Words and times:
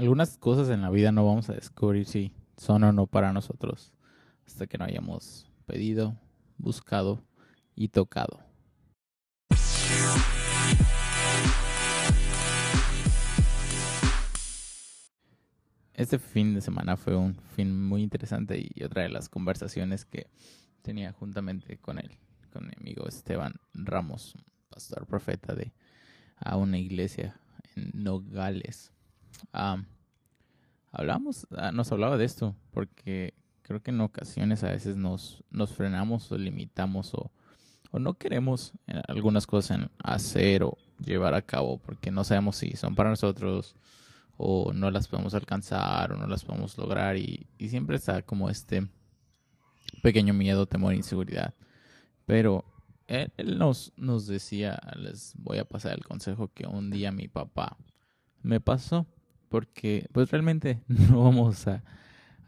algunas 0.00 0.38
cosas 0.38 0.70
en 0.70 0.80
la 0.80 0.88
vida 0.88 1.12
no 1.12 1.26
vamos 1.26 1.50
a 1.50 1.52
descubrir 1.52 2.06
si 2.06 2.32
son 2.56 2.84
o 2.84 2.92
no 2.92 3.06
para 3.06 3.34
nosotros 3.34 3.92
hasta 4.46 4.66
que 4.66 4.78
no 4.78 4.86
hayamos 4.86 5.46
pedido, 5.66 6.16
buscado 6.56 7.22
y 7.74 7.88
tocado. 7.88 8.40
Este 15.92 16.18
fin 16.18 16.54
de 16.54 16.62
semana 16.62 16.96
fue 16.96 17.14
un 17.14 17.34
fin 17.34 17.84
muy 17.84 18.02
interesante 18.02 18.58
y 18.74 18.82
otra 18.82 19.02
de 19.02 19.10
las 19.10 19.28
conversaciones 19.28 20.06
que 20.06 20.30
tenía 20.80 21.12
juntamente 21.12 21.76
con 21.76 21.98
él, 21.98 22.16
con 22.50 22.66
mi 22.66 22.72
amigo 22.80 23.06
Esteban 23.06 23.52
Ramos, 23.74 24.34
pastor 24.70 25.04
profeta 25.06 25.54
de 25.54 25.74
a 26.36 26.56
una 26.56 26.78
iglesia 26.78 27.38
en 27.76 27.90
Nogales. 27.92 28.94
Hablamos, 30.92 31.46
ah, 31.56 31.72
nos 31.72 31.90
hablaba 31.92 32.16
de 32.16 32.24
esto 32.24 32.56
porque 32.70 33.34
creo 33.62 33.82
que 33.82 33.90
en 33.90 34.00
ocasiones 34.00 34.64
a 34.64 34.70
veces 34.70 34.96
nos, 34.96 35.44
nos 35.50 35.72
frenamos 35.72 36.30
o 36.32 36.38
limitamos 36.38 37.14
o, 37.14 37.30
o 37.90 37.98
no 37.98 38.14
queremos 38.14 38.72
eh, 38.86 39.00
algunas 39.08 39.46
cosas 39.46 39.88
hacer 40.02 40.62
o 40.62 40.76
llevar 41.04 41.34
a 41.34 41.42
cabo 41.42 41.78
porque 41.78 42.10
no 42.10 42.24
sabemos 42.24 42.56
si 42.56 42.76
son 42.76 42.94
para 42.94 43.10
nosotros 43.10 43.76
o 44.36 44.72
no 44.72 44.90
las 44.90 45.08
podemos 45.08 45.34
alcanzar 45.34 46.12
o 46.12 46.16
no 46.16 46.26
las 46.26 46.44
podemos 46.44 46.76
lograr 46.78 47.16
y, 47.16 47.46
y 47.58 47.68
siempre 47.68 47.96
está 47.96 48.22
como 48.22 48.48
este 48.48 48.88
pequeño 50.02 50.34
miedo, 50.34 50.66
temor, 50.66 50.94
inseguridad. 50.94 51.54
Pero 52.26 52.64
él, 53.06 53.58
nos, 53.58 53.92
nos 53.96 54.26
decía, 54.26 54.80
les 54.96 55.34
voy 55.36 55.58
a 55.58 55.64
pasar 55.64 55.94
el 55.94 56.04
consejo 56.04 56.52
que 56.52 56.66
un 56.66 56.90
día 56.90 57.10
mi 57.10 57.28
papá 57.28 57.76
me 58.42 58.60
pasó, 58.60 59.06
porque 59.50 60.08
pues 60.12 60.30
realmente 60.30 60.80
no 60.88 61.24
vamos 61.24 61.66
a, 61.68 61.82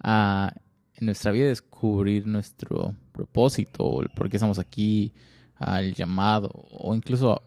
a 0.01 0.55
en 0.95 1.07
nuestra 1.07 1.33
vida 1.33 1.49
descubrir 1.49 2.27
nuestro 2.27 2.95
propósito, 3.13 4.01
el 4.01 4.09
por 4.09 4.31
qué 4.31 4.39
estamos 4.39 4.59
aquí, 4.59 5.13
al 5.57 5.93
llamado, 5.95 6.51
o 6.71 6.95
incluso 6.95 7.43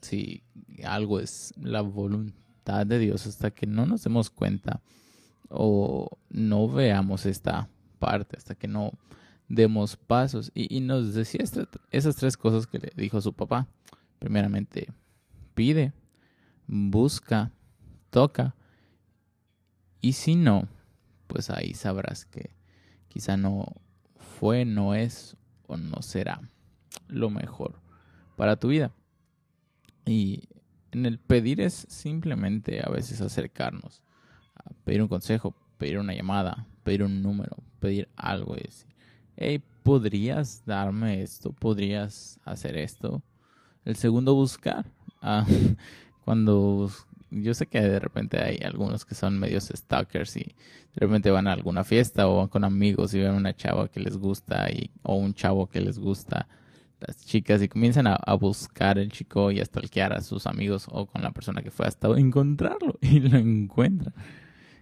si 0.00 0.42
algo 0.84 1.20
es 1.20 1.52
la 1.60 1.82
voluntad 1.82 2.86
de 2.86 2.98
Dios 2.98 3.26
hasta 3.26 3.50
que 3.50 3.66
no 3.66 3.84
nos 3.84 4.02
demos 4.02 4.30
cuenta 4.30 4.80
o 5.48 6.18
no 6.30 6.68
veamos 6.68 7.26
esta 7.26 7.68
parte, 7.98 8.36
hasta 8.36 8.54
que 8.54 8.68
no 8.68 8.92
demos 9.48 9.96
pasos. 9.96 10.50
Y, 10.54 10.80
nos 10.80 11.12
decía 11.14 11.44
esas 11.90 12.16
tres 12.16 12.36
cosas 12.36 12.66
que 12.66 12.78
le 12.78 12.92
dijo 12.96 13.20
su 13.20 13.32
papá. 13.32 13.66
Primeramente, 14.18 14.88
pide, 15.54 15.92
busca, 16.66 17.50
toca. 18.10 18.54
Y 20.00 20.14
si 20.14 20.34
no, 20.34 20.68
pues 21.26 21.50
ahí 21.50 21.74
sabrás 21.74 22.24
que 22.24 22.50
quizá 23.08 23.36
no 23.36 23.66
fue, 24.16 24.64
no 24.64 24.94
es 24.94 25.36
o 25.66 25.76
no 25.76 26.02
será 26.02 26.40
lo 27.08 27.30
mejor 27.30 27.80
para 28.36 28.56
tu 28.56 28.68
vida. 28.68 28.92
Y 30.06 30.48
en 30.92 31.06
el 31.06 31.18
pedir 31.18 31.60
es 31.60 31.86
simplemente 31.88 32.80
a 32.84 32.90
veces 32.90 33.20
acercarnos, 33.20 34.02
pedir 34.84 35.02
un 35.02 35.08
consejo, 35.08 35.54
pedir 35.78 35.98
una 35.98 36.14
llamada, 36.14 36.66
pedir 36.82 37.02
un 37.02 37.22
número, 37.22 37.56
pedir 37.78 38.08
algo 38.16 38.56
y 38.56 38.62
decir, 38.62 38.94
hey, 39.36 39.62
¿podrías 39.82 40.64
darme 40.64 41.22
esto? 41.22 41.52
¿Podrías 41.52 42.40
hacer 42.44 42.76
esto? 42.76 43.22
El 43.84 43.96
segundo, 43.96 44.34
buscar. 44.34 44.84
Ah, 45.22 45.46
cuando 46.24 46.90
yo 47.30 47.54
sé 47.54 47.66
que 47.66 47.80
de 47.80 47.98
repente 47.98 48.42
hay 48.42 48.58
algunos 48.64 49.04
que 49.04 49.14
son 49.14 49.38
medios 49.38 49.70
stalkers 49.74 50.36
y 50.36 50.40
de 50.94 51.06
repente 51.06 51.30
van 51.30 51.46
a 51.46 51.52
alguna 51.52 51.84
fiesta 51.84 52.28
o 52.28 52.36
van 52.36 52.48
con 52.48 52.64
amigos 52.64 53.14
y 53.14 53.20
ven 53.20 53.32
una 53.32 53.54
chava 53.54 53.88
que 53.88 54.00
les 54.00 54.16
gusta 54.16 54.70
y, 54.70 54.90
o 55.02 55.14
un 55.14 55.34
chavo 55.34 55.68
que 55.68 55.80
les 55.80 55.98
gusta 55.98 56.48
las 57.00 57.24
chicas 57.24 57.62
y 57.62 57.68
comienzan 57.68 58.06
a, 58.06 58.18
buscar 58.34 58.98
el 58.98 59.10
chico 59.10 59.50
y 59.50 59.60
a 59.60 59.64
stalkear 59.64 60.12
a 60.12 60.20
sus 60.20 60.46
amigos 60.46 60.86
o 60.90 61.06
con 61.06 61.22
la 61.22 61.30
persona 61.30 61.62
que 61.62 61.70
fue 61.70 61.86
hasta 61.86 62.08
encontrarlo 62.08 62.98
y 63.00 63.20
lo 63.20 63.38
encuentran. 63.38 64.14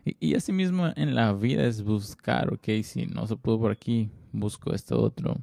Y, 0.04 0.16
y 0.20 0.34
así 0.34 0.52
mismo 0.52 0.92
en 0.96 1.14
la 1.14 1.32
vida 1.32 1.64
es 1.64 1.82
buscar, 1.82 2.52
ok, 2.52 2.82
si 2.82 3.06
no 3.06 3.26
se 3.26 3.36
pudo 3.36 3.60
por 3.60 3.70
aquí, 3.70 4.10
busco 4.32 4.74
esto 4.74 5.00
otro, 5.00 5.36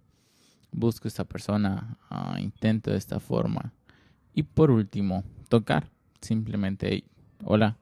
busco 0.71 1.07
esta 1.07 1.23
persona, 1.23 1.97
uh, 2.11 2.37
intento 2.39 2.91
de 2.91 2.97
esta 2.97 3.19
forma. 3.19 3.73
Y 4.33 4.43
por 4.43 4.71
último, 4.71 5.23
tocar. 5.47 5.94
Simplemente, 6.25 7.03
hola, 7.43 7.77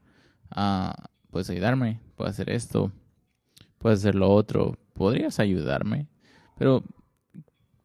uh, 0.54 0.92
puedes 1.32 1.50
ayudarme, 1.50 2.02
puedo 2.18 2.30
hacer 2.30 2.50
esto, 2.50 2.92
puedes 3.78 4.00
hacer 4.00 4.16
lo 4.16 4.30
otro, 4.30 4.78
podrías 4.92 5.40
ayudarme. 5.40 6.10
Pero, 6.58 6.84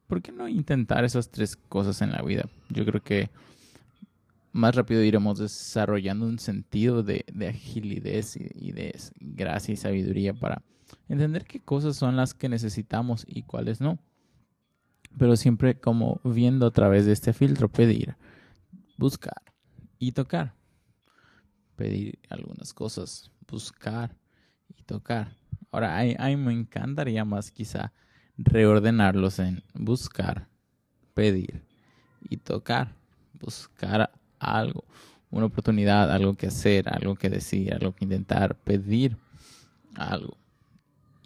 ¿por 0.08 0.20
qué 0.20 0.32
no 0.32 0.48
intentar 0.48 1.04
esas 1.04 1.30
tres 1.30 1.54
cosas 1.54 2.02
en 2.02 2.10
la 2.10 2.22
vida? 2.22 2.48
Yo 2.70 2.84
creo 2.84 3.00
que 3.00 3.30
más 4.50 4.74
rápido 4.74 5.04
iremos 5.04 5.38
desarrollando 5.38 6.26
un 6.26 6.40
sentido 6.40 7.04
de, 7.04 7.24
de 7.32 7.46
agilidad 7.50 8.24
y, 8.34 8.72
de 8.72 8.98
gracia 9.20 9.74
y 9.74 9.76
sabiduría 9.76 10.34
para 10.34 10.64
entender 11.08 11.44
qué 11.44 11.60
cosas 11.60 11.94
son 11.94 12.16
las 12.16 12.34
que 12.34 12.48
necesitamos 12.48 13.24
y 13.28 13.44
cuáles 13.44 13.80
no. 13.80 14.00
Pero 15.16 15.36
siempre 15.36 15.78
como 15.78 16.20
viendo 16.24 16.66
a 16.66 16.72
través 16.72 17.06
de 17.06 17.12
este 17.12 17.32
filtro, 17.32 17.68
pedir, 17.68 18.16
buscar 18.96 19.47
y 19.98 20.12
tocar. 20.12 20.54
Pedir 21.76 22.18
algunas 22.28 22.72
cosas, 22.72 23.30
buscar 23.46 24.14
y 24.76 24.82
tocar. 24.82 25.36
Ahora, 25.70 25.98
a, 25.98 26.26
mí 26.28 26.36
me 26.36 26.52
encantaría 26.52 27.24
más 27.24 27.50
quizá 27.50 27.92
reordenarlos 28.36 29.38
en 29.38 29.62
buscar, 29.74 30.48
pedir 31.14 31.62
y 32.28 32.36
tocar. 32.38 32.96
Buscar 33.34 34.10
algo, 34.40 34.84
una 35.30 35.46
oportunidad, 35.46 36.10
algo 36.10 36.34
que 36.34 36.48
hacer, 36.48 36.88
algo 36.88 37.14
que 37.14 37.30
decir, 37.30 37.72
algo 37.72 37.94
que 37.94 38.04
intentar, 38.04 38.56
pedir 38.56 39.16
algo 39.94 40.36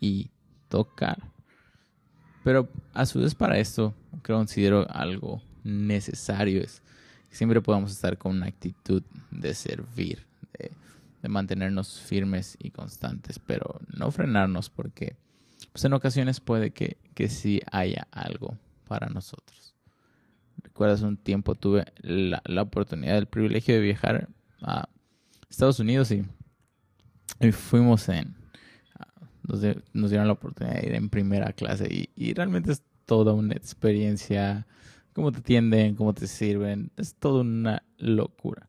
y 0.01 0.31
tocar. 0.69 1.19
Pero 2.45 2.69
a 2.93 3.07
su 3.07 3.21
vez 3.21 3.35
para 3.35 3.59
esto 3.59 3.95
considero 4.23 4.87
algo 4.91 5.41
necesario 5.65 6.61
es 6.61 6.83
siempre 7.37 7.61
podamos 7.61 7.93
estar 7.93 8.19
con 8.19 8.37
una 8.37 8.47
actitud 8.47 9.03
de 9.31 9.55
servir, 9.55 10.27
de, 10.59 11.29
mantenernos 11.29 12.01
firmes 12.01 12.57
y 12.61 12.71
constantes, 12.71 13.39
pero 13.39 13.81
no 13.97 14.11
frenarnos 14.11 14.71
porque 14.71 15.17
pues 15.73 15.85
en 15.85 15.93
ocasiones 15.93 16.41
puede 16.41 16.73
que, 16.73 16.97
que 17.15 17.29
sí 17.29 17.61
haya 17.71 18.09
algo 18.11 18.59
para 18.89 19.09
nosotros. 19.09 19.75
Recuerdas 20.63 21.03
un 21.03 21.17
tiempo 21.17 21.55
tuve 21.55 21.87
la, 22.01 22.43
la 22.45 22.63
oportunidad, 22.63 23.19
el 23.19 23.27
privilegio 23.27 23.75
de 23.75 23.81
viajar 23.81 24.29
a 24.63 24.89
Estados 25.49 25.79
Unidos 25.79 26.11
y, 26.11 26.25
y 27.41 27.53
fuimos 27.53 28.09
en, 28.09 28.35
nos, 29.93 30.11
dieron 30.11 30.27
la 30.27 30.33
oportunidad 30.33 30.81
de 30.81 30.87
ir 30.87 30.95
en 30.95 31.09
primera 31.09 31.53
clase 31.53 32.09
y, 32.17 32.35
realmente 32.35 32.73
es 32.73 32.83
toda 33.07 33.33
una 33.33 33.55
experiencia, 33.55 34.67
cómo 35.13 35.33
te 35.33 35.39
atienden, 35.39 35.95
cómo 35.95 36.15
te 36.15 36.27
sirven, 36.27 36.91
es 36.97 37.15
toda 37.15 37.43
una 37.43 37.83
locura. 37.99 38.69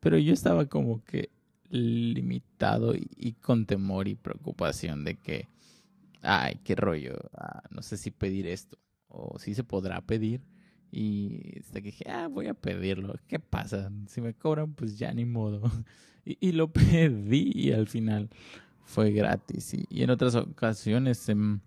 pero 0.00 0.18
yo 0.18 0.32
estaba 0.32 0.66
como 0.66 1.02
que 1.04 1.30
limitado 1.70 2.94
y, 2.94 3.32
con 3.40 3.66
temor 3.66 4.08
y 4.08 4.14
preocupación 4.14 5.04
de 5.04 5.16
que, 5.16 5.48
ay, 6.22 6.60
qué 6.64 6.76
rollo, 6.76 7.16
ah, 7.34 7.62
no 7.70 7.82
sé 7.82 7.96
si 7.96 8.10
pedir 8.10 8.46
esto 8.46 8.78
o 9.08 9.38
si 9.38 9.54
se 9.54 9.64
podrá 9.64 10.00
pedir. 10.00 10.42
Y 10.92 11.58
hasta 11.58 11.80
que 11.80 11.86
dije, 11.86 12.08
ah, 12.08 12.28
voy 12.28 12.46
a 12.46 12.54
pedirlo. 12.54 13.16
¿Qué 13.26 13.40
pasa? 13.40 13.90
Si 14.06 14.20
me 14.20 14.34
cobran, 14.34 14.74
pues 14.74 14.98
ya 14.98 15.12
ni 15.12 15.24
modo. 15.24 15.62
Y, 16.26 16.38
y 16.40 16.52
lo 16.52 16.68
pedí 16.72 17.52
y 17.54 17.72
al 17.72 17.86
final 17.86 18.30
fue 18.84 19.10
gratis. 19.10 19.74
Y, 19.74 20.02
en 20.02 20.08
otras 20.08 20.34
ocasiones 20.34 21.28
em, 21.28 21.60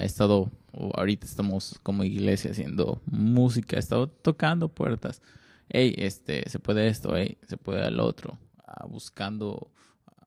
he 0.00 0.04
estado, 0.04 0.50
ahorita 0.94 1.26
estamos 1.26 1.78
como 1.82 2.04
iglesia 2.04 2.50
haciendo 2.50 3.00
música, 3.06 3.76
he 3.76 3.78
estado 3.78 4.08
tocando 4.08 4.68
puertas. 4.68 5.22
Hey, 5.68 5.94
este, 5.96 6.48
se 6.48 6.58
puede 6.58 6.88
esto, 6.88 7.16
hey, 7.16 7.38
se 7.46 7.56
puede 7.56 7.86
el 7.86 8.00
otro. 8.00 8.38
Ah, 8.66 8.86
buscando 8.86 9.70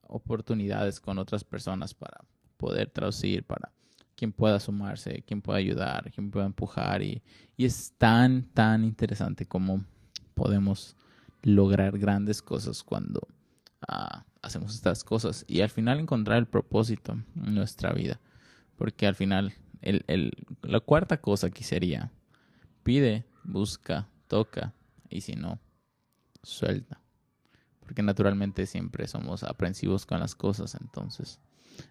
oportunidades 0.08 1.00
con 1.00 1.18
otras 1.18 1.44
personas 1.44 1.94
para 1.94 2.24
poder 2.56 2.90
traducir, 2.90 3.44
para 3.44 3.72
quien 4.16 4.32
pueda 4.32 4.58
sumarse, 4.58 5.22
quien 5.26 5.42
pueda 5.42 5.58
ayudar, 5.58 6.10
quien 6.10 6.30
pueda 6.30 6.46
empujar. 6.46 7.02
Y, 7.02 7.22
y 7.56 7.64
es 7.64 7.92
tan, 7.98 8.44
tan 8.54 8.84
interesante 8.84 9.46
como 9.46 9.84
podemos 10.34 10.96
lograr 11.42 11.98
grandes 11.98 12.42
cosas 12.42 12.82
cuando 12.82 13.20
hacemos 14.42 14.74
estas 14.74 15.04
cosas 15.04 15.44
y 15.46 15.60
al 15.60 15.70
final 15.70 16.00
encontrar 16.00 16.38
el 16.38 16.46
propósito 16.46 17.12
en 17.12 17.54
nuestra 17.54 17.92
vida. 17.92 18.20
Porque 18.76 19.06
al 19.06 19.14
final, 19.14 19.54
el, 19.82 20.04
el, 20.06 20.32
la 20.62 20.80
cuarta 20.80 21.20
cosa 21.20 21.50
que 21.50 21.64
sería, 21.64 22.12
pide, 22.82 23.24
busca, 23.44 24.08
toca, 24.28 24.74
y 25.08 25.22
si 25.22 25.34
no, 25.34 25.58
suelta. 26.42 27.00
Porque 27.80 28.02
naturalmente 28.02 28.66
siempre 28.66 29.06
somos 29.06 29.44
aprensivos 29.44 30.06
con 30.06 30.20
las 30.20 30.34
cosas, 30.34 30.74
entonces 30.80 31.40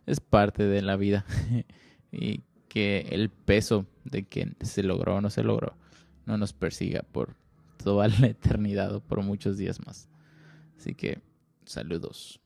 es 0.06 0.20
parte 0.20 0.64
de 0.64 0.82
la 0.82 0.96
vida. 0.96 1.26
y 2.12 2.44
que 2.70 3.08
el 3.12 3.30
peso 3.30 3.86
de 4.04 4.28
que 4.28 4.54
se 4.62 4.84
logró 4.84 5.16
o 5.16 5.22
no 5.22 5.30
se 5.30 5.44
logró 5.44 5.78
no 6.26 6.38
nos 6.38 6.54
persiga 6.54 7.04
por 7.04 7.36
toda 7.84 8.08
la 8.20 8.28
eternidad 8.28 8.94
o 8.96 9.00
por 9.00 9.22
muchos 9.24 9.58
días 9.58 9.80
más. 9.86 10.10
Así 10.78 10.94
que, 10.94 11.22
saludos. 11.66 12.42